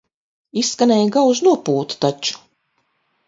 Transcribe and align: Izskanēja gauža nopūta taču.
Izskanēja 0.61 1.11
gauža 1.17 1.45
nopūta 1.47 1.99
taču. 2.07 2.39